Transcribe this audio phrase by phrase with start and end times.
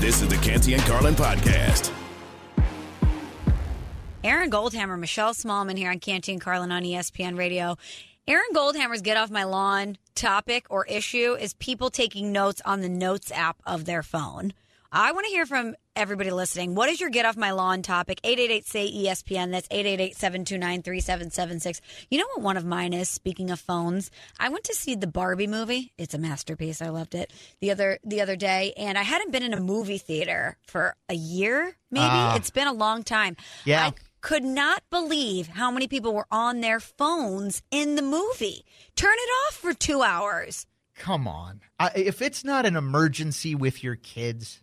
[0.00, 1.90] This is the Canty and Carlin podcast.
[4.22, 7.76] Aaron Goldhammer, Michelle Smallmon here on Canty and Carlin on ESPN Radio.
[8.26, 12.88] Aaron Goldhammer's Get Off My Lawn topic or issue is people taking notes on the
[12.88, 14.52] Notes app of their phone.
[14.92, 16.74] I want to hear from everybody listening.
[16.74, 18.20] What is your Get Off My Lawn topic?
[18.24, 19.50] 888 say ESPN.
[19.50, 21.80] That's 888 729 3776.
[22.10, 23.08] You know what one of mine is?
[23.08, 25.92] Speaking of phones, I went to see the Barbie movie.
[25.98, 26.82] It's a masterpiece.
[26.82, 29.98] I loved it the other the other day, and I hadn't been in a movie
[29.98, 31.76] theater for a year.
[31.90, 32.36] Maybe Ah.
[32.36, 33.36] it's been a long time.
[33.64, 33.86] Yeah.
[33.88, 38.64] I could not believe how many people were on their phones in the movie.
[38.96, 40.66] Turn it off for two hours.
[40.96, 41.60] Come on.
[41.78, 44.62] I, if it's not an emergency with your kids,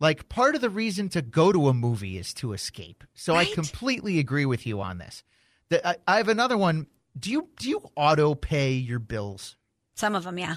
[0.00, 3.04] like part of the reason to go to a movie is to escape.
[3.14, 3.48] So Right.
[3.48, 5.22] I completely agree with you on this.
[5.68, 6.86] The, I, I have another one.
[7.18, 9.56] Do you do you auto pay your bills?
[9.94, 10.56] Some of them, yeah.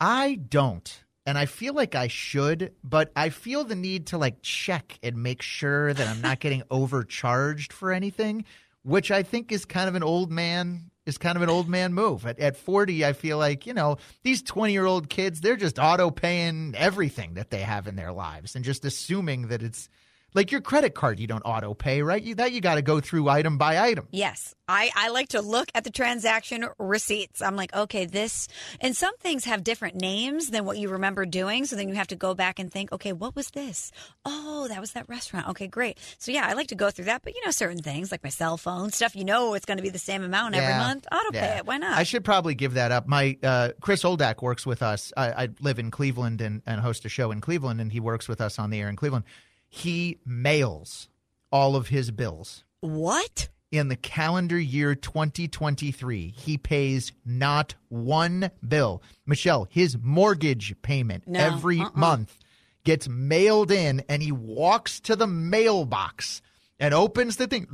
[0.00, 1.04] I don't.
[1.26, 5.22] And I feel like I should, but I feel the need to like check and
[5.22, 8.46] make sure that I'm not getting overcharged for anything,
[8.82, 11.94] which I think is kind of an old man is kind of an old man
[11.94, 12.26] move.
[12.26, 15.78] At, at 40, I feel like, you know, these 20 year old kids, they're just
[15.78, 19.88] auto paying everything that they have in their lives and just assuming that it's
[20.34, 22.22] like your credit card, you don't auto pay, right?
[22.22, 24.06] You, that you got to go through item by item.
[24.10, 24.54] Yes.
[24.70, 27.40] I, I like to look at the transaction receipts.
[27.40, 28.48] I'm like, okay, this,
[28.80, 31.64] and some things have different names than what you remember doing.
[31.64, 33.90] So then you have to go back and think, okay, what was this?
[34.26, 35.48] Oh, that was that restaurant.
[35.48, 35.98] Okay, great.
[36.18, 37.22] So yeah, I like to go through that.
[37.22, 39.82] But you know, certain things like my cell phone stuff, you know, it's going to
[39.82, 41.06] be the same amount every month.
[41.10, 41.58] Auto pay Yeah.
[41.58, 41.66] it.
[41.66, 41.96] Why not?
[41.96, 43.08] I should probably give that up.
[43.08, 45.14] My uh, Chris Oldak works with us.
[45.16, 48.28] I, I live in Cleveland and, and host a show in Cleveland, and he works
[48.28, 49.24] with us on the air in Cleveland.
[49.68, 51.08] He mails
[51.52, 52.64] all of his bills.
[52.80, 53.48] what?
[53.70, 59.02] In the calendar year 2023, he pays not one bill.
[59.26, 61.90] Michelle, his mortgage payment No, every uh-uh.
[61.94, 62.38] month
[62.84, 66.40] gets mailed in, and he walks to the mailbox
[66.80, 67.66] and opens the thing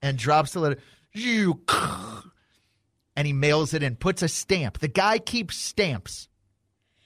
[0.00, 0.78] and drops the letter.
[1.12, 1.60] You
[3.14, 4.78] and he mails it in, puts a stamp.
[4.78, 6.28] The guy keeps stamps.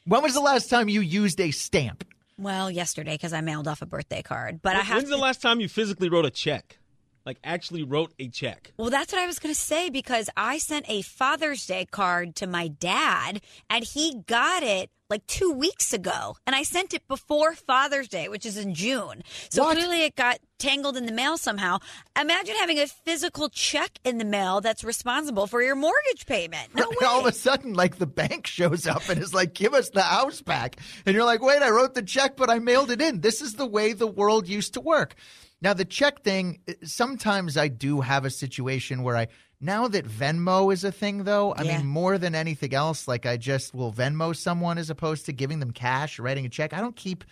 [0.07, 2.05] When was the last time you used a stamp?
[2.37, 5.23] Well, yesterday because I mailed off a birthday card, but I have When's to, the
[5.23, 6.79] last time you physically wrote a check?
[7.25, 8.73] Like actually wrote a check?
[8.77, 12.35] Well, that's what I was going to say because I sent a Father's Day card
[12.37, 13.41] to my dad
[13.71, 16.37] and he got it like two weeks ago.
[16.45, 19.23] And I sent it before Father's Day, which is in June.
[19.49, 19.77] So What?
[19.77, 21.79] clearly it got tangled in the mail somehow.
[22.21, 26.75] Imagine having a physical check in the mail that's responsible for your mortgage payment.
[26.75, 27.07] No way.
[27.07, 30.03] All of a sudden, like the bank shows up and is like, give us the
[30.03, 30.79] house back.
[31.07, 33.21] And you're like, wait, I wrote the check, but I mailed it in.
[33.21, 35.15] This is the way the world used to work.
[35.63, 39.29] Now, the check thing, sometimes I do have a situation where I,
[39.65, 41.79] now that Venmo is a thing, though, I Yeah.
[41.79, 45.61] mean, more than anything else, like I just will Venmo someone as opposed to giving
[45.61, 46.73] them cash, or writing a check.
[46.73, 47.25] I don't keep,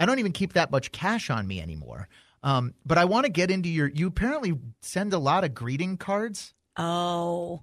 [0.00, 2.08] I don't even keep that much cash on me anymore.
[2.42, 5.96] Um, but I want to get into your, you apparently send a lot of greeting
[5.96, 6.54] cards.
[6.76, 7.62] Oh.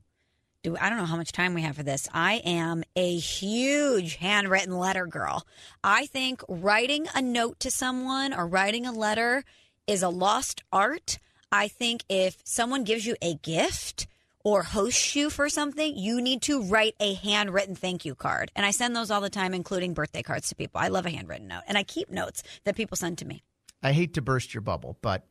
[0.63, 2.09] Do I don't know how much time we have for this.
[2.11, 5.45] I am a huge handwritten letter girl.
[5.83, 9.43] I think writing a note to someone or writing a letter
[9.85, 11.19] is a lost art.
[11.55, 14.07] I think if someone gives you a gift
[14.43, 18.51] or hosts you for something, you need to write a handwritten thank you card.
[18.57, 20.81] And I send those all the time, including birthday cards to people.
[20.81, 21.63] I love a handwritten note.
[21.65, 23.41] And I keep notes that people send to me.
[23.81, 25.27] I hate to burst your bubble, but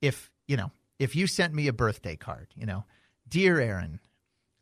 [0.00, 2.84] if, you know, if you sent me a birthday card, you know,
[3.28, 4.00] dear Aaron,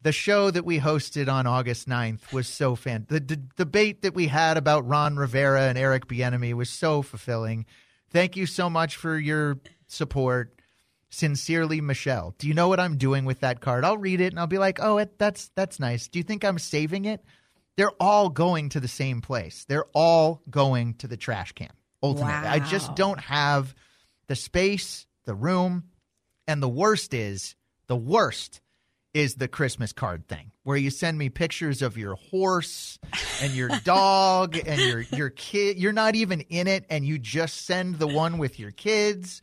[0.02, 3.06] the show that we hosted on August 9th was so fan.
[3.08, 7.64] The d- debate that we had about Ron Rivera and Eric Bieniemy was so fulfilling.
[8.10, 10.59] Thank you so much for your support.
[11.10, 12.34] Sincerely, Michelle.
[12.38, 13.84] Do you know what I'm doing with that card?
[13.84, 16.44] I'll read it and I'll be like, "Oh, it, that's that's nice." Do you think
[16.44, 17.24] I'm saving it?
[17.76, 19.64] They're all going to the same place.
[19.68, 21.70] They're all going to the trash can.
[22.02, 23.74] Ultimately, I just don't have
[24.26, 25.84] the space, the room,
[26.46, 27.56] and the worst is
[27.88, 28.60] the worst
[29.12, 32.98] is the Christmas card thing where you send me pictures of your horse
[33.42, 35.78] and your dog and your your kid.
[35.78, 39.42] You're not even in it, and you just send the one with your kids.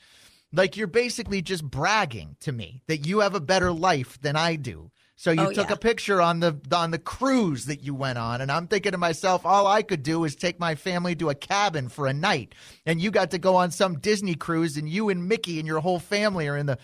[0.53, 4.55] Like you're basically just bragging to me that you have a better life than I
[4.55, 4.91] do.
[5.19, 5.73] So you Oh, took yeah.
[5.73, 8.99] a picture on the on the cruise that you went on, and I'm thinking to
[8.99, 12.53] myself, all I could do is take my family to a cabin for a night,
[12.85, 15.79] and you got to go on some Disney cruise, and you and Mickey and your
[15.79, 16.77] whole family are in the.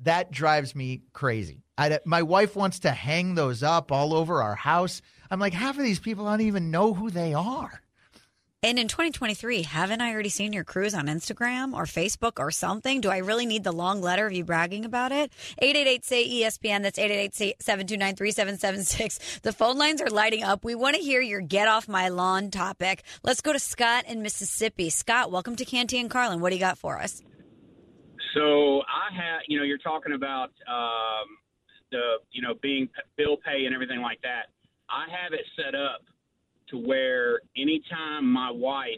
[0.00, 1.62] That drives me crazy.
[1.78, 5.00] I, my wife wants to hang those up all over our house.
[5.30, 7.80] I'm like, half of these people I don't even know who they are.
[8.62, 13.02] And in 2023, haven't I already seen your cruise on Instagram or Facebook or something?
[13.02, 15.30] Do I really need the long letter of you bragging about it?
[15.58, 16.82] 888 say ESPN.
[16.82, 19.40] That's 888 729 3776.
[19.40, 20.64] The phone lines are lighting up.
[20.64, 23.02] We want to hear your get off my lawn topic.
[23.22, 24.88] Let's go to Scott in Mississippi.
[24.88, 26.40] Scott, welcome to Canty and Carlin.
[26.40, 27.22] What do you got for us?
[28.34, 31.28] So I have, you know, you're talking about um,
[31.92, 32.88] the, you know, being
[33.18, 34.46] bill pay and everything like that.
[34.88, 36.00] I have it set up
[36.68, 38.88] to where anytime my wife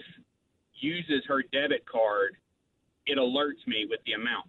[0.80, 2.36] uses her debit card,
[3.06, 4.46] it alerts me with the amount.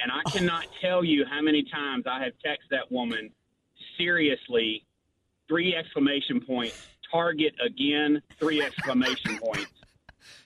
[0.00, 3.30] And I cannot tell you how many times I have texted that woman
[3.96, 4.84] seriously,
[5.48, 9.72] three exclamation points, target again, three exclamation points.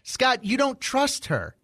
[0.03, 1.55] Scott, you don't trust her.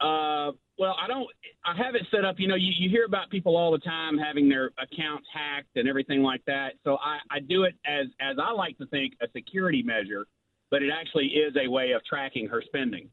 [0.00, 1.26] Uh, well, I don't.
[1.64, 2.36] I have it set up.
[2.38, 5.88] You know, you, you hear about people all the time having their accounts hacked and
[5.88, 6.72] everything like that.
[6.84, 10.26] So I, I do it as as I like to think a security measure,
[10.70, 13.08] but it actually is a way of tracking her spending.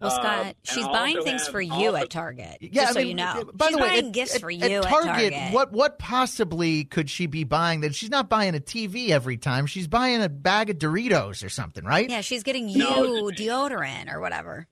[0.00, 2.58] Well, Uh, Scott, and she's buying things have- for you also- at Target.
[2.60, 3.44] Yeah, just I so mean, you know.
[3.54, 5.52] By she's the way, buying at- gifts at, for at you at Target, Target.
[5.54, 7.80] what what possibly could she be buying?
[7.82, 9.66] That she's not buying a TV every time.
[9.66, 12.10] She's buying a bag of Doritos or something, right?
[12.10, 13.30] Yeah, she's getting you No.
[13.30, 14.66] deodorant or whatever.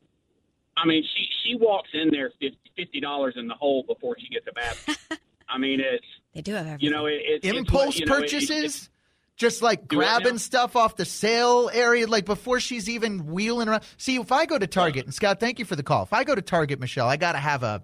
[0.77, 2.31] I mean, she she walks in there
[2.77, 5.19] fifty dollars in the hole before she gets a bath.
[5.49, 6.05] I mean, it's
[6.35, 6.85] They do have everything.
[6.87, 8.51] you know, it, it's it's Impulse what- you know, it- purchases.
[8.51, 8.89] it's-
[9.37, 13.83] just like grabbing stuff off the sale area, like before she's even wheeling around.
[13.97, 16.03] See, if I go to Target, and Scott, thank you for the call.
[16.05, 17.83] If I go to Target, Michelle, I got to have a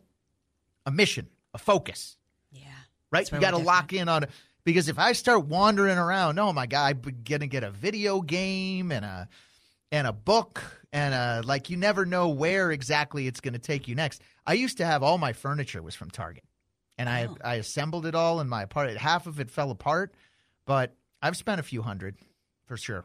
[0.87, 2.17] a mission, a focus.
[2.53, 2.61] yeah.
[3.11, 3.21] right?
[3.21, 4.31] That's You got to lock in on it
[4.63, 8.93] because if I start wandering around, oh my god, I'm gonna get a video game
[8.93, 9.29] and a
[9.91, 13.89] and a book and a like you never know where exactly it's going to take
[13.89, 14.23] you next.
[14.47, 16.45] I used to have all my furniture was from Target,
[16.97, 17.37] and I Oh.
[17.45, 18.99] I assembled it all in my apartment.
[18.99, 20.15] Half of it fell apart,
[20.67, 22.17] but I've spent a few hundred
[22.67, 23.05] for sure.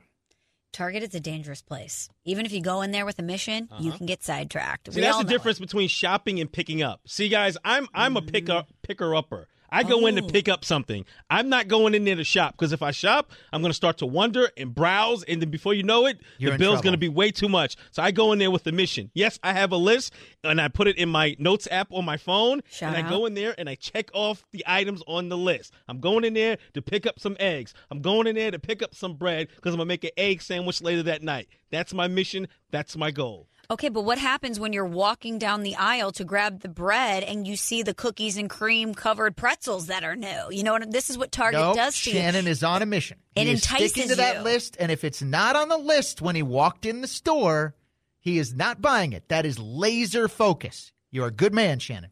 [0.72, 2.10] Target is a dangerous place.
[2.26, 3.98] Even if you go in there with a mission, you Uh-huh.
[3.98, 4.92] can get sidetracked.
[4.92, 7.02] See, we that's all the know difference between shopping and picking up.
[7.06, 9.48] See, guys, I'm I'm a picker picker upper.
[9.74, 10.28] I go in to Oh.
[10.28, 11.04] pick up something.
[11.30, 13.98] I'm not going in there to shop because if I shop, I'm going to start
[13.98, 16.98] to wonder and browse, and then before you know it, You're the bill's going to
[17.00, 17.76] be way too much.
[17.92, 19.10] So I go in there with a mission.
[19.14, 22.18] Yes, I have a list, and I put it in my notes app on my
[22.18, 25.38] phone, Shout and I go in there and I check off the items on the
[25.38, 25.74] list.
[25.88, 27.74] I'm going in there to pick up some eggs.
[27.90, 30.12] I'm going in there to pick up some bread because I'm going to make an
[30.18, 31.48] egg sandwich later that night.
[31.72, 32.48] That's my mission.
[32.70, 33.48] That's my goal.
[33.74, 37.48] Okay, but what happens when you're walking down the aisle to grab the bread and
[37.48, 40.52] you see the cookies and cream covered pretzels that are new?
[40.52, 40.78] You know?
[40.78, 42.18] This is what Target no, does to you.
[42.18, 43.18] Shannon is on a mission.
[43.36, 44.42] It he is sticking to that you.
[44.44, 47.74] list, and if it's not on the list when he walked in the store,
[48.20, 49.28] he is not buying it.
[49.30, 50.92] That is laser focus.
[51.10, 52.12] You're a good man, Shannon.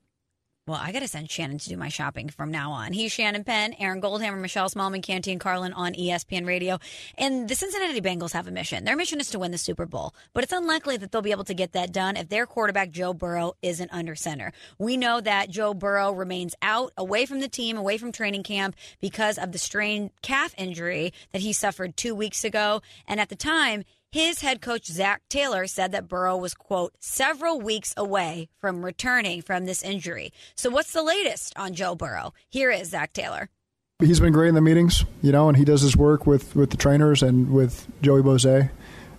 [0.72, 2.94] Well, I got to send Shannon to do my shopping from now on.
[2.94, 6.80] He's Shannon Penn, Aaron Goldhammer, Michelle Smallmon, Canty, and Carlin on ESPN Radio.
[7.18, 8.86] And the Cincinnati Bengals have a mission.
[8.86, 11.44] Their mission is to win the Super Bowl, but it's unlikely that they'll be able
[11.44, 14.54] to get that done if their quarterback, Joe Burrow, isn't under center.
[14.80, 18.78] We know that Joe Burrow remains out, away from the team, away from training camp
[19.02, 22.82] because of the strained calf injury that he suffered two weeks ago.
[23.10, 27.60] And at the time, his head coach, Zac Taylor, said that Burrow was, quote, several
[27.62, 30.34] weeks away from returning from this injury.
[30.56, 32.34] So, what's the latest on Joe Burrow?
[32.50, 33.50] Here is Zac Taylor.
[34.00, 36.72] he's been great in the meetings, you know, and he does his work with, with
[36.72, 38.70] the trainers and with Joey Boese.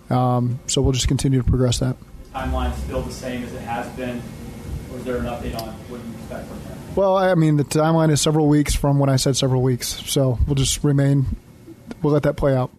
[0.09, 1.95] Um, so we'll just continue to progress that.
[2.33, 4.21] timeline still the same as it has been,
[4.91, 6.77] or is there an update on what you expect from him?
[6.95, 9.87] Well, I mean, the timeline is several weeks from when I said several weeks.
[10.11, 11.37] So we'll just remain,
[12.03, 12.69] we'll let that play out.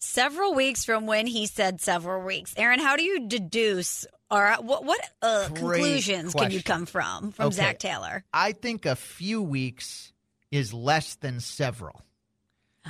[0.00, 2.54] Several weeks from when he said several weeks.
[2.56, 7.46] Aaron, how do you deduce or what, what uh, conclusions can you come from from
[7.46, 7.56] Okay.
[7.56, 8.24] Zac Taylor?
[8.32, 10.12] I think a few weeks
[10.50, 12.02] is less than several.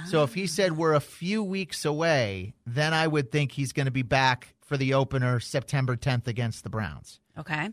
[0.07, 3.87] So if he said we're a few weeks away, then I would think he's going
[3.87, 7.19] to be back for the opener September 10th against the Browns.
[7.37, 7.71] Okay.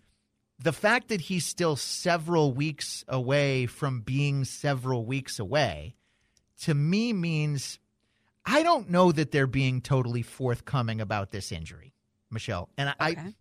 [0.60, 5.96] The fact that he's still several weeks away from being several weeks away
[6.64, 7.80] to me means
[8.48, 11.94] I don't know that they're being totally forthcoming about this injury,
[12.32, 12.70] Michelle.
[12.78, 13.34] And I Okay.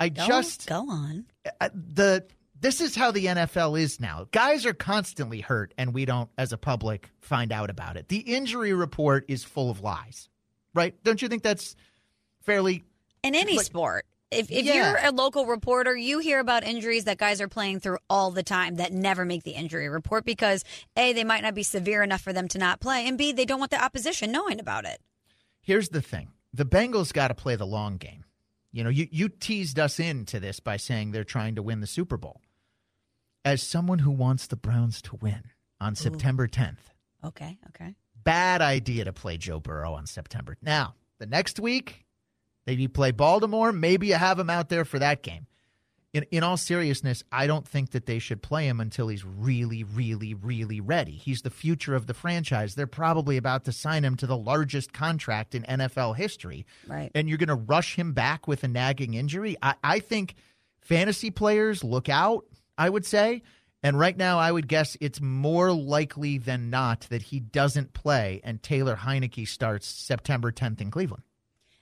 [0.00, 1.24] I Go, just go on.
[1.60, 2.26] uh, the
[2.60, 4.26] this is how the NFL is now.
[4.32, 8.08] Guys are constantly hurt, and we don't, as a public, find out about it.
[8.08, 10.28] The injury report is full of lies,
[10.74, 10.94] right?
[11.04, 11.74] Don't you think that's
[12.42, 12.84] fairly?
[13.22, 14.06] In any Like- sport.
[14.34, 14.74] If, if Yeah.
[14.74, 18.42] you're a local reporter, you hear about injuries that guys are playing through all the
[18.42, 20.64] time that never make the injury report because
[20.96, 23.44] A, they might not be severe enough for them to not play, and B, they
[23.44, 25.00] don't want the opposition knowing about it.
[25.62, 28.24] Here's the thing: the Bengals got to play the long game.
[28.72, 31.86] You know, you you teased us into this by saying they're trying to win the
[31.86, 32.40] Super Bowl.
[33.44, 35.44] As someone who wants the Browns to win
[35.80, 36.78] on September 10th,
[37.24, 37.94] Okay, okay.
[38.22, 40.56] bad idea to play Joe Burrow on September.
[40.62, 42.03] Now, the next week,
[42.66, 43.72] Maybe you play Baltimore.
[43.72, 45.46] Maybe you have him out there for that game.
[46.12, 49.82] In, in all seriousness, I don't think that they should play him until he's really,
[49.82, 51.16] really, really ready.
[51.16, 52.76] He's the future of the franchise.
[52.76, 56.66] They're probably about to sign him to the largest contract in NFL history.
[56.86, 57.10] Right.
[57.16, 59.56] And you're going to rush him back with a nagging injury.
[59.60, 60.36] I, I think
[60.82, 62.44] fantasy players look out,
[62.78, 63.42] I would say.
[63.82, 68.40] And right now, I would guess it's more likely than not that he doesn't play
[68.44, 71.24] and Taylor Heinicke starts September 10th in Cleveland.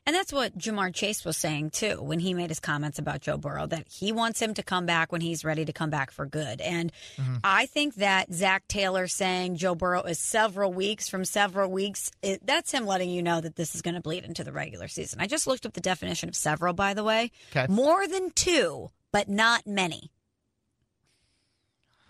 [0.05, 3.37] And that's what Ja'Marr Chase was saying too when he made his comments about Joe
[3.37, 6.27] Burrow that he wants him to come back when he's ready to come back for
[6.27, 6.61] good.
[6.61, 7.37] And mm-hmm.
[7.45, 12.45] I think that Zac Taylor saying Joe Burrow is several weeks from several weeks, it,
[12.45, 15.21] that's him letting you know that this is going to bleed into the regular season.
[15.21, 17.31] I just looked up the definition of several, by the way.
[17.55, 17.73] Okay.
[17.73, 20.11] More than two, but not many.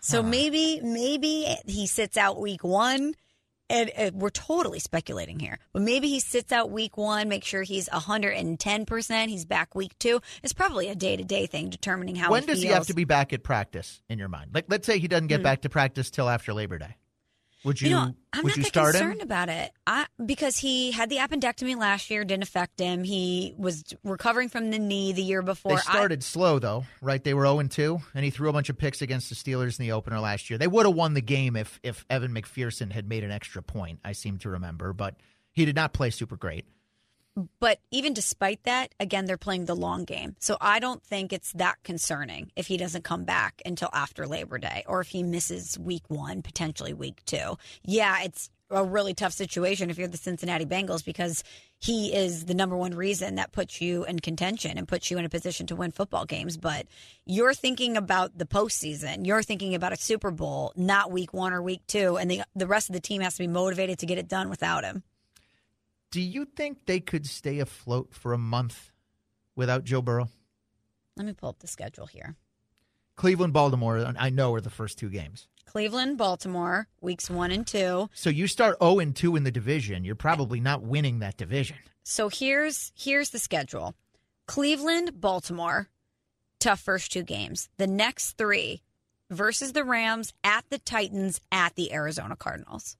[0.01, 3.13] So maybe, maybe he sits out week one.
[3.73, 7.63] And uh, we're totally speculating here, but maybe he sits out week one, make sure
[7.63, 9.27] he's 110%.
[9.29, 10.21] He's back week two.
[10.43, 12.93] It's probably a day to day thing determining how when he does he have to
[12.93, 14.51] be back at practice in your mind?
[14.53, 16.97] Like, let's say he doesn't get back to practice till after Labor Day.
[17.63, 17.89] Would you?
[17.89, 19.21] You know, I'm would not you that concerned him?
[19.21, 19.71] about it.
[19.87, 23.03] I, because he had the appendectomy last year, didn't affect him.
[23.03, 25.71] He was recovering from the knee the year before.
[25.71, 27.23] They I- started slow though, right?
[27.23, 29.85] They were 0 2, and he threw a bunch of picks against the Steelers in
[29.85, 30.57] the opener last year.
[30.57, 33.99] They would have won the game if if Evan McPherson had made an extra point.
[34.03, 35.15] I seem to remember, but
[35.51, 36.65] he did not play super great.
[37.59, 40.35] But even despite that, again, they're playing the long game.
[40.39, 44.59] So I don't think it's that concerning if he doesn't come back until after Labor
[44.59, 47.57] Day or if he misses week one, potentially week two.
[47.83, 51.43] Yeah, it's a really tough situation if you're the Cincinnati Bengals because
[51.79, 55.25] he is the number one reason that puts you in contention and puts you in
[55.25, 56.57] a position to win football games.
[56.57, 56.87] But
[57.25, 59.25] you're thinking about the postseason.
[59.25, 62.17] You're thinking about a Super Bowl, not week one or week two.
[62.17, 64.49] And the, the rest of the team has to be motivated to get it done
[64.49, 65.03] without him.
[66.13, 68.91] Do you think they could stay afloat for a month
[69.55, 70.29] without Joe Burrow?
[71.17, 72.35] Let me pull up the schedule here.
[73.15, 75.47] Cleveland, Baltimore, I know are the first two games.
[75.65, 78.11] Cleveland, Baltimore, weeks one and two.
[78.13, 81.77] So you start 0 and 2 in the division, you're probably not winning that division.
[82.03, 83.95] So here's here's the schedule.
[84.45, 85.89] Cleveland, Baltimore,
[86.59, 87.69] tough first two games.
[87.77, 88.83] The next three
[89.31, 92.97] versus the Rams, at the Titans, at the Arizona Cardinals.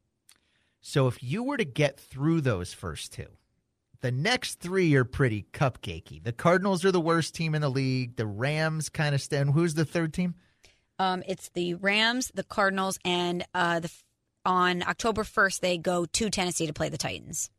[0.86, 3.30] So if you were to get through those first two,
[4.02, 6.22] the next three are pretty cupcakey.
[6.22, 8.18] The Cardinals are the worst team in the league.
[8.18, 9.52] The Rams kind of stand.
[9.52, 10.36] Who's the third team?
[11.00, 13.92] Um, it's the Rams, the Cardinals, and uh, the
[14.46, 17.50] on October first they go to Tennessee to play the Titans.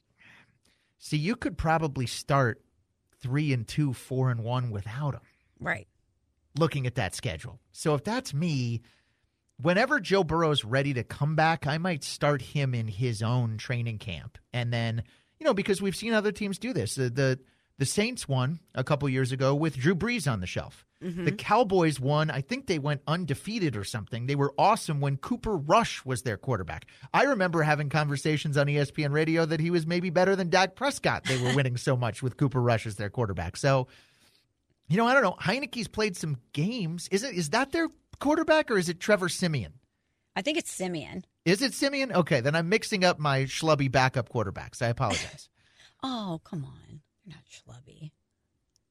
[0.99, 2.61] See, you could probably start
[3.23, 5.23] three and two, four and one without them.
[5.59, 5.89] Right.
[6.59, 7.59] Looking at that schedule.
[7.73, 8.83] So if that's me,
[9.61, 13.99] whenever Joe Burrow's ready to come back, I might start him in his own training
[13.99, 15.03] camp, and then
[15.39, 16.95] you know because we've seen other teams do this.
[16.95, 17.41] The the,
[17.79, 20.85] the Saints won a couple years ago with Drew Brees on the shelf.
[21.05, 21.37] The mm-hmm.
[21.37, 22.31] Cowboys won.
[22.31, 24.25] I think they went undefeated or something.
[24.25, 26.87] They were awesome when Cooper Rush was their quarterback.
[27.13, 31.25] I remember having conversations on ESPN radio that he was maybe better than Dak Prescott.
[31.25, 33.59] They were winning so much with Cooper Rush as their quarterback.
[33.59, 33.87] So,
[34.89, 35.37] you know, I don't know.
[35.39, 37.07] Heinicke's played some games.
[37.09, 39.75] Is it is that their quarterback or is it Trevor Siemian?
[40.37, 41.25] I think it's Siemian.
[41.45, 42.13] Is it Siemian?
[42.13, 44.83] Okay, then I'm mixing up my schlubby backup quarterbacks.
[44.83, 45.49] I apologize.
[46.07, 47.01] Oh, come on.
[47.25, 48.11] You're not schlubby.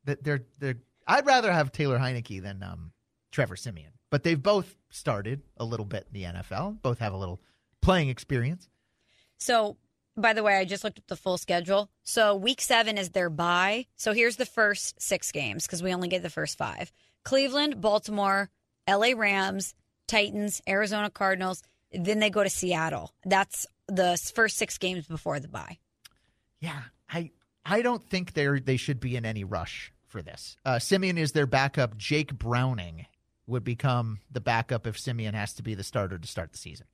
[0.03, 2.91] they're they're I'd rather have Taylor Heinicke than um,
[3.31, 3.91] Trevor Siemian.
[4.09, 6.81] But they've both started a little bit in the NFL.
[6.81, 7.39] Both have a little
[7.81, 8.67] playing experience.
[9.37, 9.77] So,
[10.15, 11.89] by the way, I just looked at the full schedule.
[12.03, 13.85] So, week seven is their bye.
[13.95, 16.91] So, here's the first six games because we only get the first five
[17.23, 18.49] Cleveland, Baltimore,
[18.87, 19.75] LA Rams,
[20.07, 21.63] Titans, Arizona Cardinals.
[21.91, 23.13] Then they go to Seattle.
[23.25, 25.77] That's the first six games before the bye.
[26.59, 27.31] Yeah, I
[27.65, 30.57] I don't think they're they should be in any rush for this.
[30.65, 31.97] Uh, Siemian is their backup.
[31.97, 33.05] Jake Browning
[33.47, 36.87] would become the backup if Siemian has to be the starter to start the season.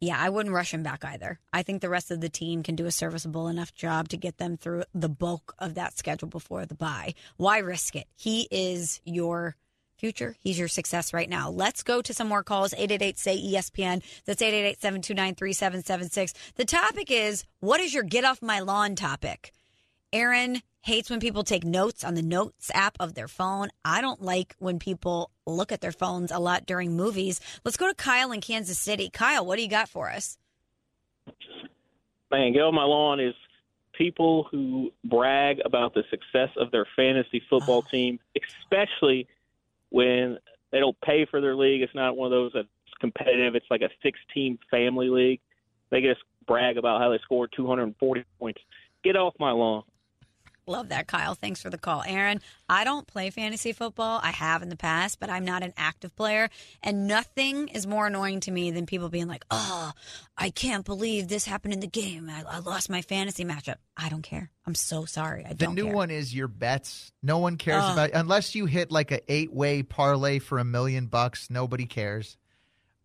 [0.00, 1.38] Yeah, I wouldn't rush him back either.
[1.52, 4.38] I think the rest of the team can do a serviceable enough job to get
[4.38, 7.14] them through the bulk of that schedule before the bye.
[7.36, 8.06] Why risk it?
[8.16, 9.56] He is your
[10.04, 10.36] future.
[10.38, 11.48] He's your success right now.
[11.48, 12.74] Let's go to some more calls.
[12.74, 14.02] 888 say ESPN.
[14.26, 16.34] That's 888 729 3776.
[16.56, 19.52] The topic is what is your get off my lawn topic?
[20.12, 23.70] Aaron hates when people take notes on the notes app of their phone.
[23.82, 27.40] I don't like when people look at their phones a lot during movies.
[27.64, 29.08] Let's go to Kyle in Kansas City.
[29.08, 30.36] Kyle, what do you got for us?
[32.30, 33.34] man, get on my lawn is
[33.96, 37.90] people who brag about the success of their fantasy football ah.
[37.90, 39.26] team, especially
[39.94, 40.36] when
[40.72, 41.80] they don't pay for their league.
[41.80, 42.66] It's not one of those that's
[43.00, 43.54] competitive.
[43.54, 45.40] It's like a six-team family league.
[45.90, 48.60] They just brag about how they scored 240 points.
[49.04, 49.84] Get off my lawn.
[50.66, 51.34] Love that, Kyle.
[51.34, 52.02] Thanks for the call.
[52.06, 54.20] Aaron, I don't play fantasy football.
[54.22, 56.48] I have in the past, but I'm not an active player.
[56.82, 59.92] And nothing is more annoying to me than people being like, oh,
[60.38, 62.30] I can't believe this happened in the game.
[62.30, 63.76] I, I lost my fantasy matchup.
[63.96, 64.50] I don't care.
[64.66, 65.44] I'm so sorry.
[65.44, 65.94] I The don't new care.
[65.94, 67.12] one is your bets.
[67.22, 71.06] No one cares about unless you hit like a eight way parlay for a million
[71.06, 71.50] bucks.
[71.50, 72.36] Nobody cares.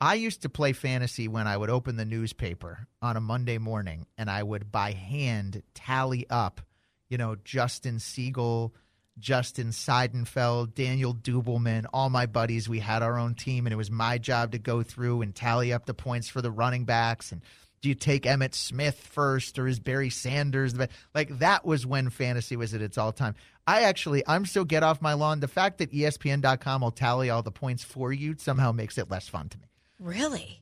[0.01, 4.05] I used to play fantasy when I would open the newspaper on a Monday morning
[4.17, 6.61] and I would by hand tally up,
[7.09, 8.73] you know, Justin Siegel,
[9.17, 12.69] Justin Seidenfeld, Daniel Dubelman, all my buddies.
[12.69, 15.73] We had our own team and it was my job to go through and tally
[15.73, 17.41] up the points for the running backs and
[17.81, 22.09] do you take Emmitt Smith first or is Barry Sanders the like that was when
[22.09, 23.35] fantasy was at its all time.
[23.65, 25.39] I actually I'm so get off my lawn.
[25.39, 29.27] The fact that ESPN.com will tally all the points for you somehow makes it less
[29.27, 29.65] fun to me.
[29.99, 30.61] Really?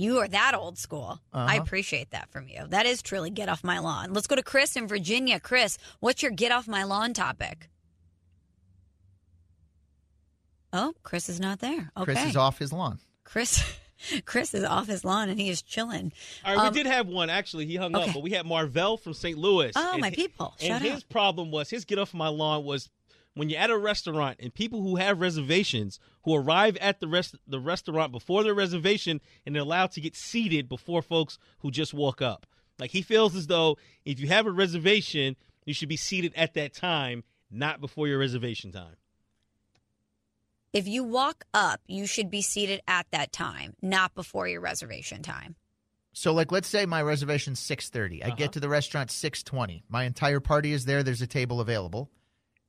[0.00, 1.20] You are that old school.
[1.32, 1.62] I Uh-huh.
[1.62, 2.66] appreciate that from you.
[2.68, 4.12] That is truly get off my lawn.
[4.14, 5.38] Let's go to Chris in Virginia.
[5.40, 7.68] Chris, what's your get off my lawn topic?
[10.72, 11.90] Oh, Chris is not there.
[11.96, 12.04] Okay.
[12.14, 12.98] Chris is off his lawn.
[13.24, 13.62] Chris
[14.24, 16.12] Chris is off his lawn and he is chilling.
[16.44, 17.66] All right, Um, we did have one actually.
[17.66, 18.08] He hung okay.
[18.08, 19.36] up, but we had Marvell from St.
[19.36, 19.72] Louis.
[19.76, 20.54] Oh, And my hi- people.
[20.60, 22.88] And Shout his problem was his get off my lawn was
[23.34, 27.36] when you're at a restaurant and people who have reservations who arrive at the rest
[27.46, 31.94] the restaurant before their reservation and they're allowed to get seated before folks who just
[31.94, 32.46] walk up.
[32.78, 36.54] Like he feels as though if you have a reservation, you should be seated at
[36.54, 38.96] that time, not before your reservation time.
[40.72, 45.22] If you walk up, you should be seated at that time, not before your reservation
[45.22, 45.56] time.
[46.12, 48.22] So like let's say my reservation's 6:30.
[48.22, 48.36] I Uh-huh.
[48.36, 49.82] get to the restaurant 6:20.
[49.88, 51.02] My entire party is there.
[51.02, 52.10] There's a table available.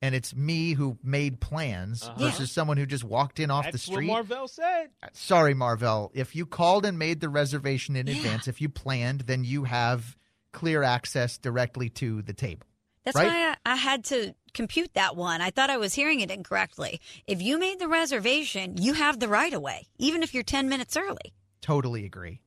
[0.02, 2.18] And it's me who made plans Uh-huh.
[2.18, 4.06] versus someone who just walked in off That's the what street.
[4.08, 4.90] Marvell said.
[5.12, 6.10] Sorry, Marvell.
[6.12, 8.16] If you called and made the reservation in Yeah.
[8.16, 10.16] advance, if you planned, then you have
[10.52, 12.66] clear access directly to the table.
[13.04, 13.28] That's Right?
[13.28, 15.40] why I, I had to compute that one.
[15.40, 17.00] I thought I was hearing it incorrectly.
[17.26, 20.68] If you made the reservation, you have the right of way, even if you're 10
[20.68, 21.32] minutes early.
[21.60, 22.40] Totally agree.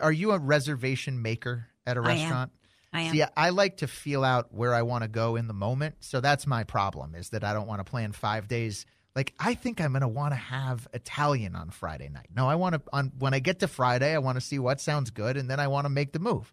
[0.00, 2.06] Are you a reservation maker at a I am.
[2.20, 2.52] restaurant?
[2.92, 3.14] I am.
[3.14, 5.96] See, I like to feel out where I want to go in the moment.
[6.00, 8.86] So that's my problem is that I don't want to plan five days.
[9.14, 12.28] Like I think I'm going to want to have Italian on Friday night.
[12.34, 14.80] No, I want to on when I get to Friday, I want to see what
[14.80, 16.52] sounds good, and then I want to make the move.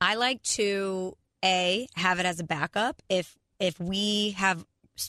[0.00, 3.02] I like to a have it as a backup.
[3.08, 4.64] If if we have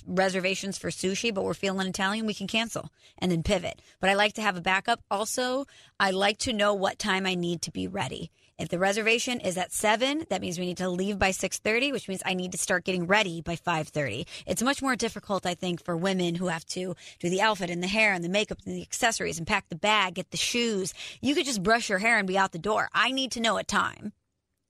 [0.08, 3.82] reservations for sushi, but we're feeling Italian, we can cancel and then pivot.
[4.00, 5.02] But I like to have a backup.
[5.12, 5.66] Also,
[6.00, 8.32] I like to know what time I need to be ready.
[8.60, 11.92] If the reservation is at seven, that means we need to leave by six thirty,
[11.92, 14.28] which means I need to start getting ready by five thirty.
[14.46, 17.82] It's much more difficult, I think, for women who have to do the outfit and
[17.82, 20.94] the hair and the makeup and the accessories and pack the bag, get the shoes.
[21.20, 22.90] You could just brush your hair and be out the door.
[22.94, 24.14] I need to know a time.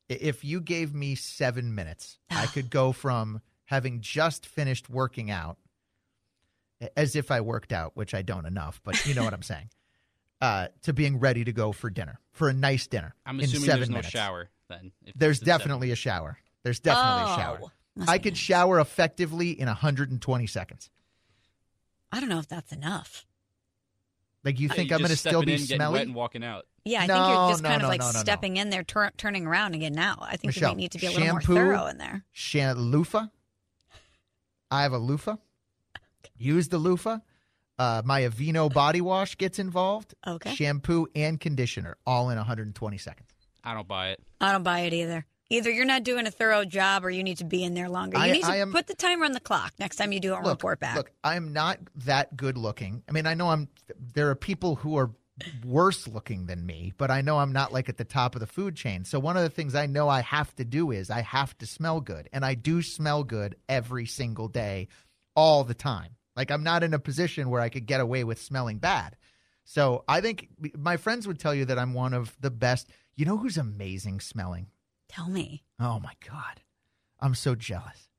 [0.08, 5.58] If you gave me seven minutes, I could go from having just finished working out,
[6.96, 9.70] as if I worked out, which I don't enough, but you know what I'm saying,
[10.44, 13.16] uh, to being ready to go for dinner, for a nice dinner.
[13.26, 14.10] I'm in assuming seven there's no minutes.
[14.10, 14.92] shower then.
[15.16, 15.60] There's it's at seven.
[15.60, 16.38] definitely a shower.
[16.64, 17.60] There's definitely a shower.
[17.62, 17.72] Oh,
[18.08, 18.40] I be could nice.
[18.40, 20.90] shower effectively in 120 seconds.
[22.12, 23.26] I don't know if that's enough.
[24.44, 25.94] Like you Yeah, think you're I'm going to still be in, smelly?
[25.94, 26.66] wet and walking out.
[26.84, 28.20] Yeah, I No, think you're just no, kind no, of like no, no, no.
[28.20, 30.18] stepping in there, tur- turning around and getting out.
[30.22, 32.26] I think Michelle, we need to be a little shampoo- more thorough in there.
[32.34, 33.28] Sha- loofah.
[34.70, 35.38] I have a loofah.
[36.38, 37.20] Use the loofah.
[37.84, 40.14] Uh, my Aveeno body wash gets involved.
[40.26, 40.56] Okay.
[40.56, 43.28] Shampoo and conditioner, all in 120 seconds.
[43.62, 44.20] I don't buy it.
[44.40, 45.26] I don't buy it either.
[45.50, 48.18] Either you're not doing a thorough job or you need to be in there longer.
[48.18, 50.22] You I- need to I am- put the timer on the clock next time you
[50.22, 50.96] do it Look, report back.
[50.96, 53.04] look, I'm not that good looking.
[53.10, 53.68] I mean, I know I'm.
[54.14, 55.12] There are people who are
[55.66, 58.48] worse looking than me, but I know I'm not like at the top of the
[58.48, 59.04] food chain.
[59.04, 61.66] So one of the things I know I have to do is I have to
[61.66, 64.88] smell good, and I do smell good every single day,
[65.36, 66.16] all the time.
[66.36, 69.16] Like I'm not in a position where I could get away with smelling bad.
[69.66, 72.90] So I think my friends would tell you that I'm one of the best.
[73.16, 74.68] You know who's amazing smelling?
[75.08, 75.64] Tell me.
[75.80, 76.62] Oh my god,
[77.20, 78.10] I'm so jealous.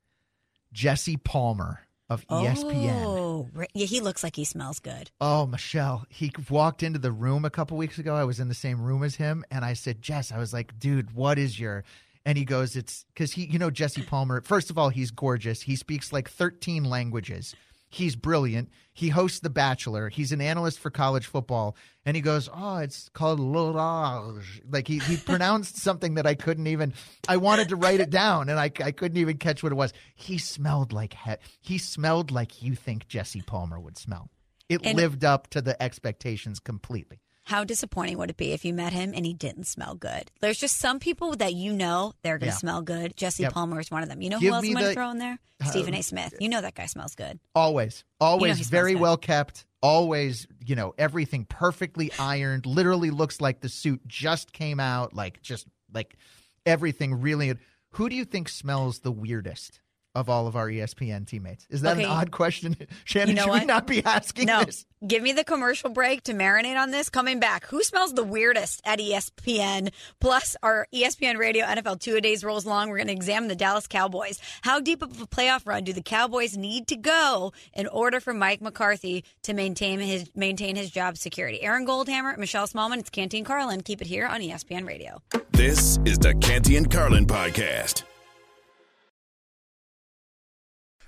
[0.72, 3.04] Jesse Palmer of ESPN.
[3.04, 5.10] Oh, yeah, he looks like he smells good.
[5.20, 8.14] Oh, Michelle, he walked into the room a couple weeks ago.
[8.14, 10.78] I was in the same room as him, and I said, Jess, I was like,
[10.78, 11.84] dude, what is your.
[12.26, 15.62] And he goes, it's because he, you know, Jesse Palmer, first of all, he's gorgeous.
[15.62, 17.54] He speaks like 13 languages.
[17.94, 18.70] He's brilliant.
[18.92, 20.08] He hosts The Bachelor.
[20.08, 21.76] He's an analyst for college football.
[22.04, 24.60] And he goes, Oh, it's called L'Orange.
[24.68, 26.92] Like he, he pronounced something that I couldn't even,
[27.28, 29.92] I wanted to write it down and I, I couldn't even catch what it was.
[30.16, 34.28] He smelled like, he, he smelled like you think Jesse Palmer would smell.
[34.68, 37.20] It And- lived up to the expectations completely.
[37.44, 40.30] How disappointing would it be if you met him and he didn't smell good?
[40.40, 42.58] There's just some people that you know they're going to Yeah.
[42.58, 43.16] smell good.
[43.16, 43.52] Jesse Yep.
[43.52, 44.22] Palmer is one of them.
[44.22, 45.38] You know Give who else I'm going to throw in there?
[45.66, 45.98] Stephen A.
[45.98, 46.34] Uh, Smith.
[46.40, 47.38] You know that guy smells good.
[47.54, 49.66] Always, always he smells very well kept.
[49.82, 52.64] Always, you know, everything perfectly ironed.
[52.64, 55.14] Literally looks like the suit just came out.
[55.14, 56.16] Like just like
[56.64, 57.54] everything really.
[57.90, 59.80] Who do you think smells the weirdest
[60.14, 61.66] of all of our ESPN teammates?
[61.70, 62.04] Is that Okay.
[62.04, 63.30] an odd question, Shannon?
[63.30, 63.60] You know should what?
[63.62, 64.86] we not be asking No, this?
[65.06, 67.10] give me the commercial break to marinate on this.
[67.10, 69.92] Coming back, who smells the weirdest at ESPN?
[70.20, 72.88] Plus, our ESPN Radio NFL two a days rolls along.
[72.90, 74.40] We're going to examine the Dallas Cowboys.
[74.62, 78.32] How deep of a playoff run do the Cowboys need to go in order for
[78.32, 81.60] Mike McCarthy to maintain his maintain his job security?
[81.62, 83.80] Aaron Goldhammer, Michelle Smallmon, it's Canty and Carlin.
[83.82, 85.20] Keep it here on ESPN Radio.
[85.50, 88.04] This is the Canty and Carlin podcast.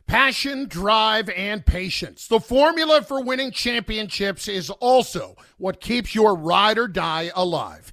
[0.06, 2.28] Passion, drive, and patience.
[2.28, 7.92] The formula for winning championships is also what keeps your ride or die alive.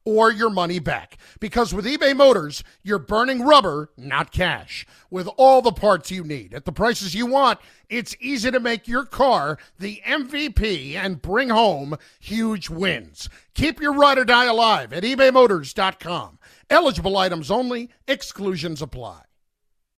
[0.05, 1.17] or your money back.
[1.39, 4.85] Because with eBay Motors, you're burning rubber, not cash.
[5.09, 7.59] With all the parts you need at the prices you want,
[7.89, 13.29] it's easy to make your car the MVP and bring home huge wins.
[13.53, 16.39] Keep your ride or die alive at ebaymotors.com.
[16.69, 19.21] Eligible items only, exclusions apply.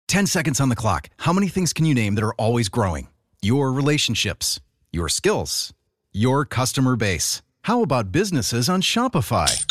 [0.07, 1.09] 10 seconds on the clock.
[1.19, 3.07] How many things can you name that are always growing?
[3.41, 4.59] Your relationships,
[4.91, 5.73] your skills,
[6.11, 7.41] your customer base.
[7.61, 9.70] How about businesses on Shopify?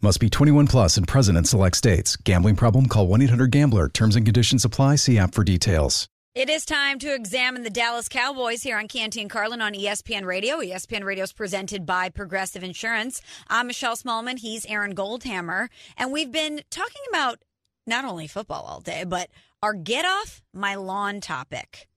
[0.00, 2.14] Must be 21 plus and present in select states.
[2.14, 2.86] Gambling problem?
[2.86, 3.88] Call 1 800 Gambler.
[3.88, 4.94] Terms and conditions apply.
[4.94, 6.08] See app for details.
[6.36, 10.24] It is time to examine the Dallas Cowboys here on Canty and Carlin on ESPN
[10.24, 10.58] Radio.
[10.58, 13.20] ESPN Radio is presented by Progressive Insurance.
[13.48, 14.38] I'm Michelle Smallmon.
[14.38, 15.66] He's Aaron Goldhammer.
[15.96, 17.40] And we've been talking about
[17.84, 19.30] not only football all day, but
[19.64, 21.88] our get off my lawn topic.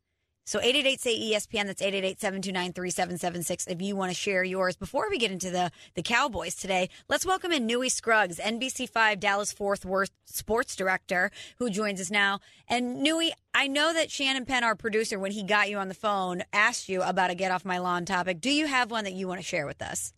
[0.43, 4.75] So 888 say ESPN, that's 888-729-3776 if you want to share yours.
[4.75, 9.51] Before we get into the, the Cowboys today, let's welcome in Newy Scruggs, NBC5 Dallas
[9.51, 12.39] Fort Worth sports director, who joins us now.
[12.67, 15.93] And Newy, I know that Shannon Penn, our producer, when he got you on the
[15.93, 18.41] phone, asked you about a get off my lawn topic.
[18.41, 20.13] Do you have one that you want to share with us?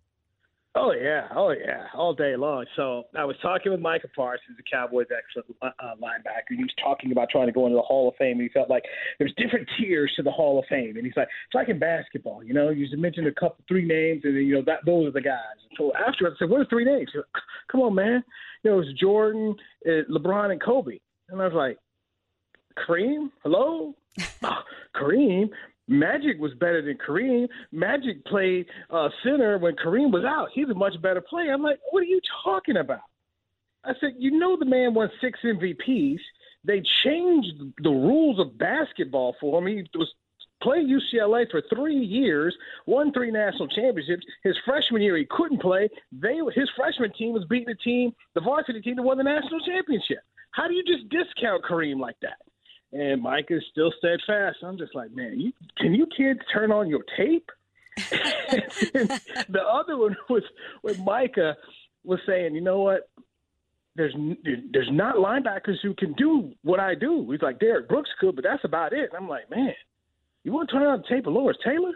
[0.76, 2.66] Oh yeah, oh yeah, all day long.
[2.76, 6.58] So I was talking with Micah Parsons, the Cowboys' excellent uh, linebacker.
[6.58, 8.40] He was talking about trying to go into the Hall of Fame.
[8.40, 8.84] And he felt like
[9.20, 12.44] there's different tiers to the Hall of Fame, and he's like, it's like in basketball,
[12.44, 12.70] you know.
[12.70, 15.22] You just mentioned a couple, three names, and then you know that those are the
[15.22, 15.38] guys.
[15.78, 17.10] So after I said, what are three names?
[17.14, 17.22] Said,
[17.72, 18.24] Come on, man.
[18.64, 19.56] You know, it's Jordan,
[19.86, 20.98] uh, LeBron, and Kobe.
[21.30, 21.78] And I was like,
[22.88, 23.94] Kareem, hello,
[24.44, 24.50] oh,
[24.96, 25.50] Kareem.
[25.88, 27.48] Magic was better than Kareem.
[27.72, 30.50] Magic played uh, center when Kareem was out.
[30.54, 31.54] He's a much better player.
[31.54, 33.02] I'm like, what are you talking about?
[33.84, 36.19] I said, you know, the man won six MVPs.
[36.63, 37.52] They changed
[37.84, 39.67] the rules of basketball for him.
[39.67, 40.10] He was
[40.62, 44.26] playing UCLA for three years, won three national championships.
[44.43, 45.89] His freshman year, he couldn't play.
[46.13, 49.60] They his freshman team was beating the team, the varsity team, that won the national
[49.60, 50.19] championship.
[50.52, 52.38] How do you just discount Kareem like that?
[52.94, 54.58] And Mike is still steadfast.
[54.64, 57.50] I'm just like, man, you can you kids turn on your tape?
[57.98, 60.44] the other one was
[60.82, 61.56] when Micah
[62.04, 63.10] was saying, you know what?
[63.96, 64.16] There's
[64.72, 67.30] there's not linebackers who can do what I do.
[67.32, 69.10] He's like Derrick Brooks could, but that's about it.
[69.12, 69.74] And I'm like, man,
[70.44, 71.94] you want to turn on the tape of Lawrence Taylor?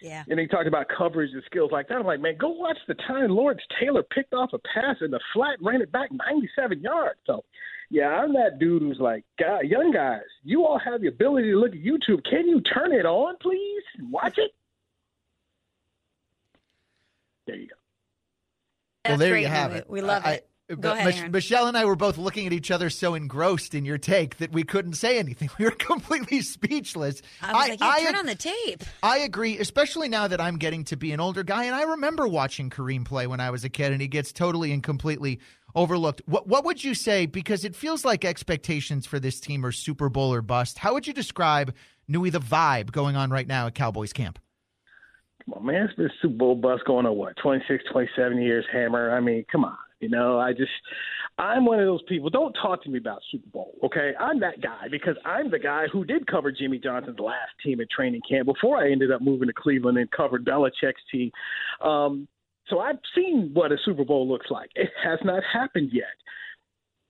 [0.00, 0.22] Yeah.
[0.28, 1.96] And he talked about coverage and skills like that.
[1.96, 5.20] I'm like, man, go watch the time Lawrence Taylor picked off a pass in the
[5.32, 7.18] flat, ran it back 97 yards.
[7.26, 7.44] So
[7.90, 11.58] Yeah, I'm that dude who's like, God, young guys, you all have the ability to
[11.58, 12.22] look at YouTube.
[12.24, 13.82] Can you turn it on, please?
[14.10, 14.50] Watch it.
[17.46, 17.74] There you go.
[19.08, 19.78] well, there great, you have Louis.
[19.80, 19.90] it.
[19.90, 20.42] We love I- it.
[20.42, 21.32] I- Go ahead, Mich- Aaron.
[21.32, 24.52] Michelle and I were both looking at each other so engrossed in your take that
[24.52, 25.48] we couldn't say anything.
[25.58, 27.22] We were completely speechless.
[27.40, 28.84] I was like, yeah, turn on the tape.
[29.02, 32.28] I agree, especially now that I'm getting to be an older guy, and I remember
[32.28, 35.40] watching Kareem play when I was a kid, and he gets totally and completely
[35.74, 36.22] overlooked.
[36.26, 37.26] What What would you say?
[37.26, 40.78] Because it feels like expectations for this team are Super Bowl or bust.
[40.78, 41.74] How would you describe
[42.08, 44.38] Newy the vibe going on right now at Cowboys camp?
[45.44, 45.84] Come on, man.
[45.84, 49.14] It's been Super Bowl bust going on, what, 26, 27 years, Hammer?
[49.16, 49.76] I mean, come on.
[50.00, 50.70] You know, I just,
[51.38, 52.30] I'm one of those people.
[52.30, 54.12] Don't talk to me about Super Bowl, okay?
[54.20, 57.90] I'm that guy because I'm the guy who did cover Jimmy Johnson's last team at
[57.90, 61.32] training camp before I ended up moving to Cleveland and covered Belichick's team.
[61.82, 62.28] Um,
[62.68, 64.70] so I've seen what a Super Bowl looks like.
[64.74, 66.06] It has not happened yet.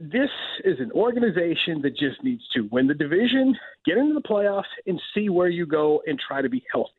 [0.01, 0.31] This
[0.63, 3.53] is an organization that just needs to win the division,
[3.85, 6.93] get into the playoffs, and see where you go and try to be healthy.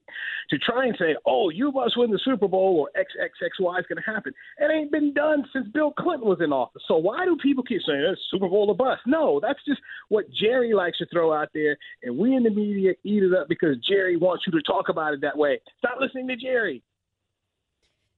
[0.49, 4.03] To try and say, oh, you must win the Super Bowl or XXXY is going
[4.03, 4.33] to happen.
[4.57, 6.81] It ain't been done since Bill Clinton was in office.
[6.89, 9.03] So why do people keep saying it's Super Bowl or bust?
[9.05, 12.91] No, that's just what Jerry likes to throw out there, and we in the media
[13.05, 15.61] eat it up because Jerry wants you to talk about it that way.
[15.77, 16.83] Stop listening to Jerry.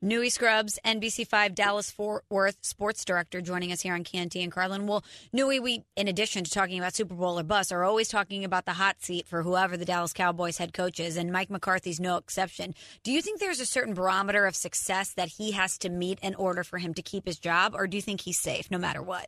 [0.04, 4.88] Newy Scruggs, NBC5 Dallas Fort Worth sports director, joining us here on Canty and Carlin.
[4.88, 8.44] Well, Newy, we, in addition to talking about Super Bowl or bust, are always talking
[8.44, 12.00] about the hot seat for whoever the Dallas Cowboys head coach is, and Mike McCarthy's
[12.00, 12.74] no exception.
[13.04, 16.34] Do you think there's a certain barometer of success that he has to meet in
[16.34, 19.04] order for him to keep his job, or do you think he's safe no matter
[19.04, 19.28] what?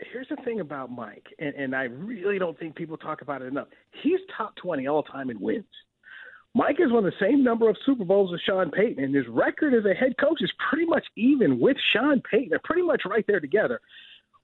[0.00, 3.46] Here's the thing about Mike, and, and I really don't think people talk about it
[3.46, 3.68] enough.
[4.02, 5.66] He's top 20 all time in wins.
[6.54, 9.72] Mike has won the same number of Super Bowls as Sean Payton, and his record
[9.72, 12.50] as a head coach is pretty much even with Sean Payton.
[12.50, 13.80] They're pretty much right there together.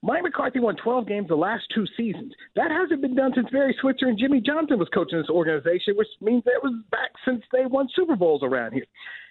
[0.01, 2.33] Mike McCarthy won 12 games the last two seasons.
[2.55, 6.09] That hasn't been done since Barry Switzer and Jimmy Johnson was coaching this organization, which
[6.21, 8.87] means that was back since they won Super Bowls around here.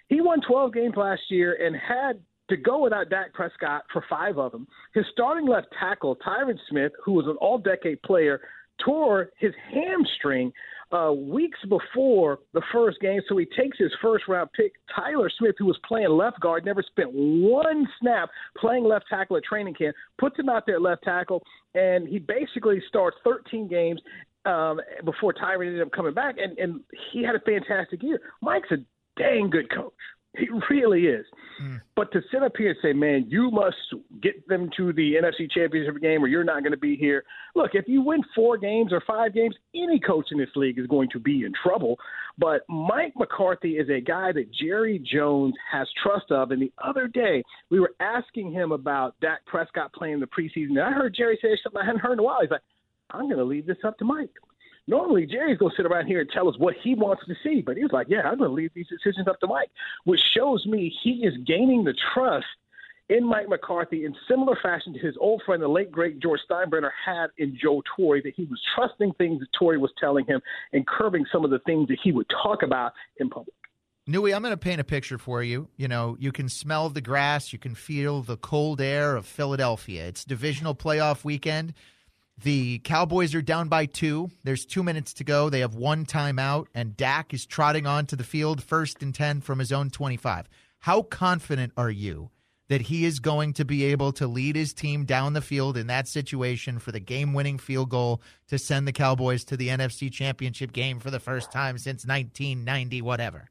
[0.10, 4.38] He won 12 games last year and had to go without Dak Prescott for five
[4.38, 4.68] of them.
[4.94, 8.42] His starting left tackle, Tyron Smith, who was an all decade player,
[8.84, 10.52] tore his hamstring
[10.92, 13.20] uh, weeks before the first game.
[13.28, 16.82] So he takes his first round pick, Tyler Smith, who was playing left guard, never
[16.82, 21.04] spent one snap playing left tackle at training camp, puts him out there at left
[21.04, 21.44] tackle,
[21.76, 24.02] and he basically starts 13 games
[24.46, 28.20] um, before Tyron ended up coming back, and, and he had a fantastic year.
[28.42, 28.78] Mike's a
[29.18, 29.94] dang good coach.
[30.70, 31.26] He really is.
[31.60, 31.78] Hmm.
[31.96, 33.76] But to sit up here and say, man, you must
[34.22, 37.24] get them to the NFC Championship game or you're not going to be here.
[37.56, 40.88] Look, if you win four games or five games, any coach in this league is
[40.88, 41.98] going to be in trouble.
[42.38, 46.52] But Mike McCarthy is a guy that Jerry Jones has trust of.
[46.52, 50.72] And the other day, we were asking him about Dak Prescott playing the preseason.
[50.72, 52.42] And I heard Jerry say something I hadn't heard in a while.
[52.42, 52.62] He's like,
[53.10, 54.30] I'm going to leave this up to Mike.
[54.88, 57.62] Normally, Jerry's going to sit around here and tell us what he wants to see,
[57.62, 59.70] but he was like, "Yeah, I'm going to leave these decisions up to Mike,"
[60.06, 62.46] which shows me he is gaining the trust
[63.10, 66.92] in Mike McCarthy in similar fashion to his old friend, the late great George Steinbrenner,
[67.06, 68.22] had in Joe Torre.
[68.22, 71.60] That he was trusting things that Torre was telling him and curbing some of the
[71.60, 73.54] things that he would talk about in public.
[74.10, 75.68] Newy, I'm going to paint a picture for you.
[75.76, 80.08] You know, you can smell the grass, you can feel the cold air of Philadelphia.
[80.08, 81.74] It's divisional playoff weekend.
[82.44, 84.30] The Cowboys are down by two.
[84.44, 85.50] There's two minutes to go.
[85.50, 89.58] They have one timeout, and Dak is trotting onto the field first and 10 from
[89.58, 90.48] his own 25.
[90.80, 92.30] How confident are you
[92.68, 95.88] that he is going to be able to lead his team down the field in
[95.88, 100.12] that situation for the game winning field goal to send the Cowboys to the NFC
[100.12, 103.50] Championship game for the first time since 1990, whatever?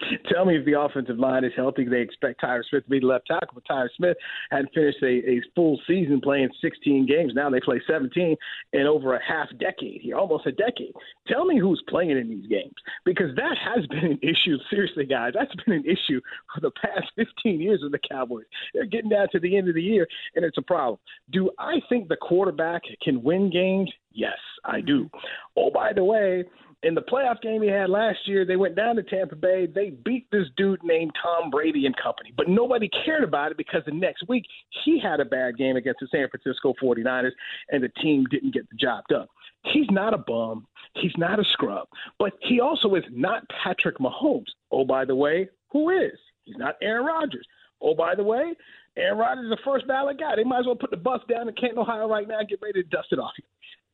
[0.32, 1.84] Tell me if the offensive line is healthy.
[1.84, 4.16] They expect Tyler Smith to be the left tackle, but Tyler Smith
[4.50, 7.32] hadn't finished a, a full season playing 16 games.
[7.34, 8.36] Now they play 17
[8.72, 10.92] in over a half decade here, almost a decade.
[11.26, 14.58] Tell me who's playing in these games because that has been an issue.
[14.70, 16.20] Seriously, guys, that's been an issue
[16.54, 18.46] for the past 15 years of the Cowboys.
[18.74, 20.98] They're getting down to the end of the year, and it's a problem.
[21.30, 23.90] Do I think the quarterback can win games?
[24.12, 25.08] Yes, I do.
[25.56, 26.44] Oh, by the way,
[26.82, 29.66] in the playoff game he had last year, they went down to Tampa Bay.
[29.66, 33.82] They beat this dude named Tom Brady and company, but nobody cared about it because
[33.84, 34.46] the next week
[34.84, 37.32] he had a bad game against the San Francisco 49ers
[37.70, 39.26] and the team didn't get the job done.
[39.64, 40.66] He's not a bum.
[40.94, 41.86] He's not a scrub,
[42.18, 44.46] but he also is not Patrick Mahomes.
[44.72, 46.18] Oh, by the way, who is?
[46.44, 47.46] He's not Aaron Rodgers.
[47.82, 48.54] Oh, by the way,
[48.96, 50.34] Aaron Rodgers is a first ballot guy.
[50.34, 52.60] They might as well put the bus down in Canton, Ohio right now and get
[52.62, 53.32] ready to dust it off.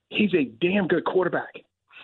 [0.08, 1.52] He's a damn good quarterback.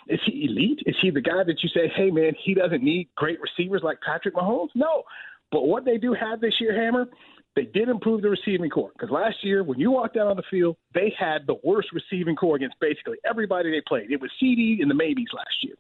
[0.09, 0.81] Is he elite?
[0.87, 3.99] Is he the guy that you say, hey, man, he doesn't need great receivers like
[4.01, 4.69] Patrick Mahomes?
[4.75, 5.03] No.
[5.51, 7.09] But what they do have this year, Hammer,
[7.55, 10.43] they did improve the receiving corps because last year when you walked out on the
[10.51, 14.11] field, they had the worst receiving corps against basically everybody they played.
[14.11, 15.75] It was CD and the maybes last year.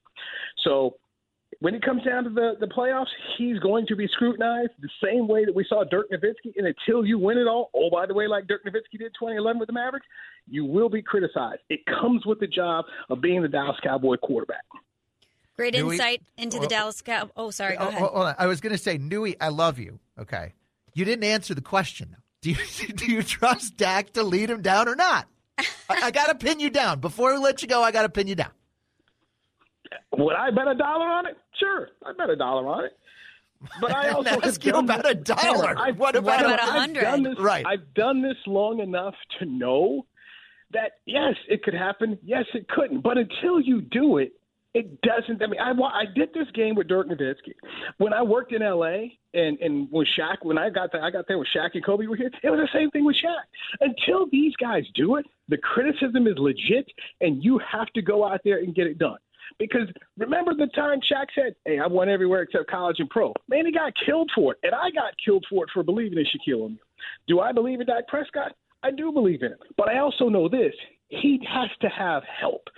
[0.64, 0.96] So
[1.61, 3.07] when it comes down to the, the playoffs,
[3.38, 6.53] he's going to be scrutinized the same way that we saw Dirk Nowitzki.
[6.57, 9.61] And until you win it all, oh, by the way, like Dirk Nowitzki did 2011
[9.61, 10.07] with the Mavericks,
[10.49, 11.61] you will be criticized.
[11.69, 14.65] It comes with the job of being the Dallas Cowboy quarterback.
[15.57, 17.31] Great Newy- insight into the Well- Dallas Cow.
[17.37, 17.77] Oh, sorry.
[17.77, 18.01] Go Oh, ahead.
[18.01, 18.35] hold on.
[18.38, 20.01] I was going to say, Newy, I love you.
[20.19, 20.55] Okay.
[20.95, 22.19] You didn't answer the question, though.
[22.43, 22.57] Do you,
[22.95, 25.29] do you trust Dak to lead him down or not?
[25.59, 27.01] I, I got to pin you down.
[27.01, 28.51] Before we let you go, I got to pin you down.
[30.16, 31.37] Would I bet a dollar on it?
[31.59, 32.96] Sure, I bet a dollar on it.
[33.81, 35.78] But I also ask you about this- a dollar.
[35.78, 37.38] I've- What about a hundred?
[37.38, 37.64] Right.
[37.66, 40.07] I've done this long enough to know
[40.72, 42.18] that yes, it could happen.
[42.24, 43.00] Yes, it couldn't.
[43.02, 44.33] But until you do it,
[44.74, 45.42] it doesn't.
[45.42, 47.52] I mean, I I did this game with Dirk Nowitzki
[47.98, 49.18] when I worked in L.A.
[49.35, 52.07] and and when Shaq when I got there, I got there when Shaq and Kobe
[52.07, 52.31] were here.
[52.42, 53.42] It was the same thing with Shaq.
[53.83, 56.87] Until these guys do it, the criticism is legit,
[57.20, 59.18] and you have to go out there and get it done.
[59.59, 59.88] Because
[60.19, 63.73] remember the time Shaq said, "Hey, I won everywhere except college and pro." Man, he
[63.73, 66.79] got killed for it, and I got killed for it for believing in Shaquille O'Neal.
[67.27, 68.53] Do I believe in Dak Prescott?
[68.83, 70.75] I do believe in him, but I also know this:
[71.09, 72.69] he has to have help.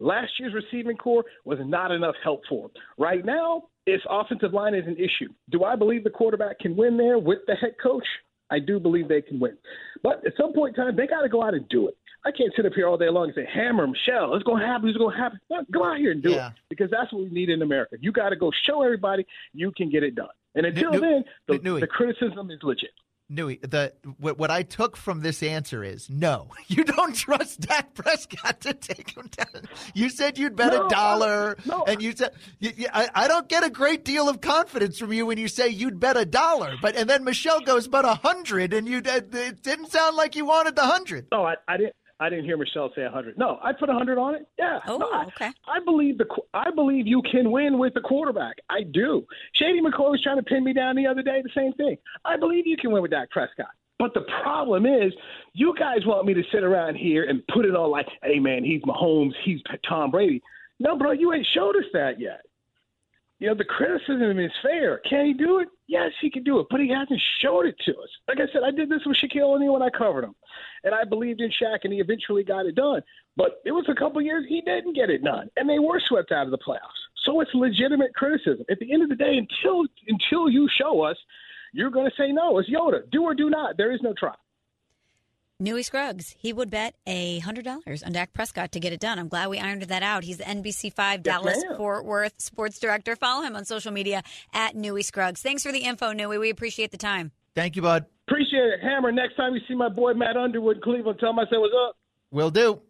[0.00, 2.70] Last year's receiving corps was not enough help for him.
[2.98, 5.32] Right now, its offensive line is an issue.
[5.50, 8.06] Do I believe the quarterback can win there with the head coach?
[8.50, 9.56] I do believe they can win.
[10.02, 11.96] But at some point in time, they got to go out and do it.
[12.24, 14.66] I can't sit up here all day long and say, Hammer, Michelle, it's going to
[14.66, 15.40] happen, it's going to happen.
[15.50, 16.48] No, go out here and do Yeah.
[16.48, 17.96] it because that's what we need in America.
[18.00, 20.28] You got to go show everybody you can get it done.
[20.54, 21.80] And until Nu- then, the, Newy.
[21.80, 22.90] the criticism is legit.
[23.28, 26.48] Newy, the what, what I took from this answer is no.
[26.68, 29.64] You don't trust Dak Prescott to take him down.
[29.94, 31.82] You said you'd bet No, a dollar, no.
[31.84, 35.12] and you said you, you- I, I don't get a great deal of confidence from
[35.14, 36.74] you when you say you'd bet a dollar.
[36.82, 39.30] But and then Michelle goes but a hundred, and you it
[39.62, 41.26] didn't sound like you wanted the hundred.
[41.32, 41.94] No, I, I didn't.
[42.22, 43.36] I didn't hear Michelle say 100.
[43.36, 44.46] No, I put 100 on it.
[44.56, 44.78] Yeah.
[44.86, 45.50] Oh, No, I, okay.
[45.66, 48.56] I believe the qu- I believe you can win with the quarterback.
[48.70, 49.26] I do.
[49.54, 51.42] Shady McCoy was trying to pin me down the other day.
[51.42, 51.96] The same thing.
[52.24, 53.66] I believe you can win with Dak Prescott.
[53.98, 55.12] But the problem is,
[55.52, 58.62] you guys want me to sit around here and put it on like, hey man,
[58.64, 60.40] he's Mahomes, he's Tom Brady.
[60.78, 62.42] No, bro, you ain't showed us that yet.
[63.42, 64.98] You know, the criticism is fair.
[64.98, 65.68] Can he do it?
[65.88, 68.08] Yes, he can do it, but he hasn't showed it to us.
[68.28, 70.36] Like I said, I did this with Shaquille O'Neal when I covered him,
[70.84, 73.02] and I believed in Shaq, and he eventually got it done.
[73.36, 76.30] But it was a couple years he didn't get it done, and they were swept
[76.30, 77.02] out of the playoffs.
[77.24, 78.64] So it's legitimate criticism.
[78.70, 81.16] At the end of the day, until until you show us,
[81.72, 82.60] you're going to say no.
[82.60, 83.10] It's Yoda.
[83.10, 83.76] Do or do not.
[83.76, 84.34] There is no try.
[85.62, 89.20] Newy Scruggs, he would bet a hundred dollars on Dak Prescott to get it done.
[89.20, 90.24] I'm glad we ironed that out.
[90.24, 91.76] He's the NBC Five Dallas ma'am.
[91.76, 93.14] Fort Worth sports director.
[93.14, 95.40] Follow him on social media at Newy Scruggs.
[95.40, 96.36] Thanks for the info, Newy.
[96.38, 97.30] We appreciate the time.
[97.54, 98.06] Thank you, bud.
[98.26, 99.12] Appreciate it, Hammer.
[99.12, 101.74] Next time you see my boy Matt Underwood in Cleveland, tell him I said what's
[101.88, 101.96] up.
[102.32, 102.80] Will do.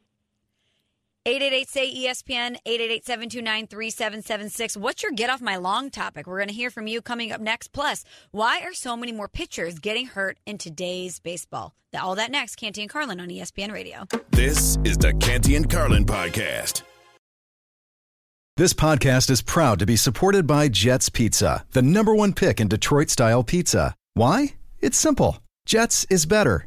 [1.24, 4.76] 888 say ESPN 888 729 3776.
[4.76, 6.26] What's your get off my lawn topic?
[6.26, 7.72] We're going to hear from you coming up next.
[7.72, 11.74] Plus, why are so many more pitchers getting hurt in today's baseball?
[11.96, 12.56] All that next.
[12.56, 14.06] Canty and Carlin on ESPN Radio.
[14.30, 16.82] This is the Canty and Carlin podcast.
[18.56, 22.66] This podcast is proud to be supported by Jets Pizza, the number one pick in
[22.66, 23.94] Detroit style pizza.
[24.14, 24.54] Why?
[24.80, 25.38] It's simple.
[25.66, 26.66] Jets is better.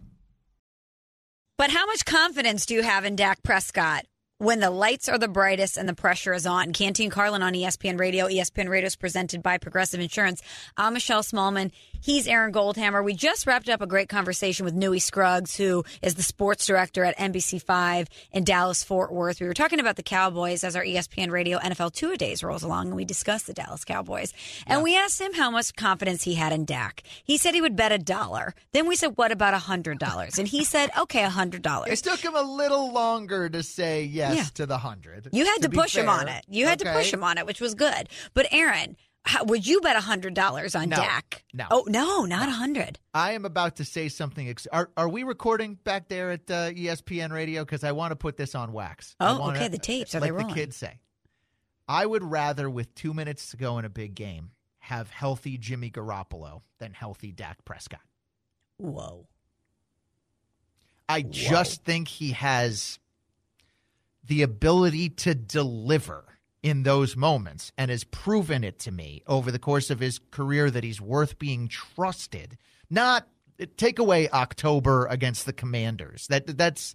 [1.61, 4.07] But how much confidence do you have in Dak Prescott
[4.39, 6.73] when the lights are the brightest and the pressure is on?
[6.73, 8.27] Canty and Carlin on ESPN Radio.
[8.27, 10.41] ESPN Radio is presented by Progressive Insurance.
[10.75, 11.69] I'm Michelle Smallmon.
[12.03, 13.03] He's Aaron Goldhammer.
[13.03, 17.03] We just wrapped up a great conversation with Newy Scruggs, who is the sports director
[17.03, 19.39] at NBC5 in Dallas Fort Worth.
[19.39, 22.63] We were talking about the Cowboys as our ESPN Radio NFL Two A Days rolls
[22.63, 24.33] along, and we discussed the Dallas Cowboys.
[24.65, 27.03] And we asked him how much confidence he had in Dak.
[27.23, 28.55] He said he would bet a dollar.
[28.71, 31.91] Then we said, "What about a hundred dollars?" And he said, "Okay, a hundred dollars.
[32.01, 34.43] It took him a little longer to say yes Yeah.
[34.55, 35.29] to the hundred.
[35.31, 36.45] You had to, be push him on it.
[36.49, 38.09] You had to push him on it, which was good.
[38.33, 40.95] But Aaron, how, would you bet a hundred dollars on No.
[40.97, 41.43] Dak?
[41.53, 41.65] No.
[41.69, 42.99] Oh no, not a hundred.
[43.13, 44.49] I am about to say something.
[44.49, 47.63] Ex- are are we recording back there at uh, ESPN Radio?
[47.63, 49.15] Because I want to put this on wax.
[49.19, 50.99] Oh, wanna- okay, the tapes, are like they the kids say.
[51.87, 55.91] I would rather, with two minutes to go in a big game, have healthy Jimmy
[55.91, 57.99] Garoppolo than healthy Dak Prescott.
[58.77, 59.27] Whoa.
[61.09, 62.97] I just think he has
[64.23, 66.23] the ability to deliver
[66.63, 70.69] in those moments and has proven it to me over the course of his career
[70.69, 72.57] that he's worth being trusted.
[72.89, 73.27] Not
[73.77, 76.27] take away October against the Commanders.
[76.27, 76.93] That that's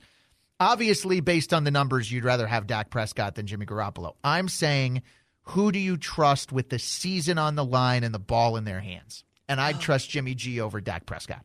[0.61, 4.15] obviously based on the numbers you'd rather have Dak Prescott than Jimmy Garoppolo.
[4.23, 5.03] I'm saying
[5.51, 8.81] who do you trust with the season on the line and the ball in their
[8.81, 9.25] hands?
[9.49, 9.81] And I'd oh.
[9.81, 11.45] trust Jimmy G over Dak Prescott.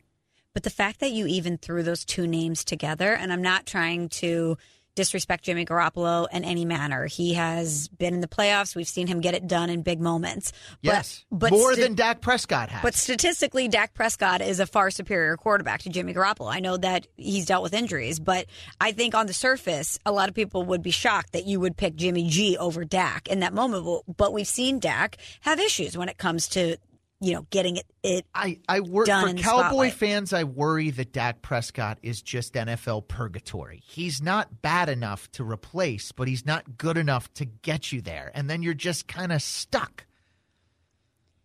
[0.54, 4.10] But the fact that you even threw those two names together, and I'm not trying
[4.10, 4.58] to
[4.96, 7.06] disrespect Jimmy Garoppolo in any manner.
[7.06, 8.76] He has been in the playoffs.
[8.76, 10.52] We've seen him get it done in big moments.
[10.82, 11.26] Yes.
[11.32, 12.82] but, but More sti- than Dak Prescott has.
[12.82, 16.54] But statistically, Dak Prescott is a far superior quarterback to Jimmy Garoppolo.
[16.54, 18.46] I know that he's dealt with injuries, but
[18.80, 21.78] I think on the surface, a lot of people would be shocked that you would
[21.78, 24.04] pick Jimmy G over Dak in that moment.
[24.18, 26.78] But we've seen Dak have issues when it comes to
[27.22, 27.86] you know getting it.
[28.04, 30.34] it I I done for Cowboy fans.
[30.34, 33.82] I worry that Dak Prescott is just NFL purgatory.
[33.86, 38.32] He's not bad enough to replace, but he's not good enough to get you there,
[38.34, 40.06] and then you're just kind of stuck.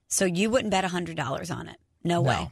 [0.09, 1.77] So you wouldn't bet hundred dollars on it?
[2.03, 2.51] No, way.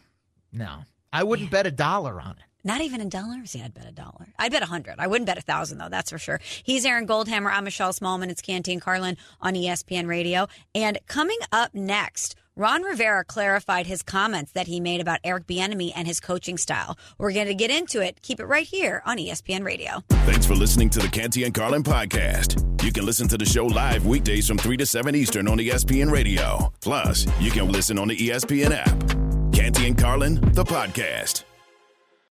[0.53, 0.81] No,
[1.13, 2.45] I wouldn't bet a dollar on it.
[2.67, 3.55] Not even in dollars.
[3.55, 4.27] Yeah, I'd bet a dollar.
[4.39, 4.97] I'd bet a hundred.
[4.99, 5.91] I wouldn't bet a thousand though.
[5.91, 6.41] That's for sure.
[6.63, 7.53] He's Aaron Goldhammer.
[7.53, 8.31] I'm Michelle Smallmon.
[8.31, 10.49] It's Canty and Carlin on ESPN Radio.
[10.75, 15.91] And coming up next, Ron Rivera clarified his comments that he made about Eric Bieniemy
[15.97, 16.97] and his coaching style.
[17.19, 18.23] We're going to get into it.
[18.23, 20.05] Keep it right here on ESPN Radio.
[20.25, 22.63] Thanks for listening to the Canty and Carlin podcast.
[22.85, 26.13] You can listen to the show live weekdays from 3 to 7 Eastern on ESPN
[26.13, 26.73] Radio.
[26.81, 29.53] Plus, you can listen on the ESPN app.
[29.53, 31.43] Canty and Carlin, the podcast.